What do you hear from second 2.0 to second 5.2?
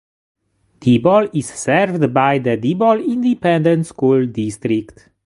by the Diboll Independent School District.